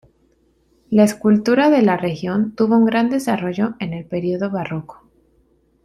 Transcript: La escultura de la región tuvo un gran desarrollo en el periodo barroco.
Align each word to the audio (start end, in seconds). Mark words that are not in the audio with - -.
La 0.89 1.03
escultura 1.03 1.69
de 1.69 1.83
la 1.83 1.95
región 1.95 2.55
tuvo 2.55 2.75
un 2.75 2.85
gran 2.85 3.11
desarrollo 3.11 3.75
en 3.77 3.93
el 3.93 4.03
periodo 4.03 4.49
barroco. 4.49 5.05